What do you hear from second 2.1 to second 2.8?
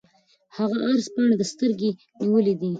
نیولې دي.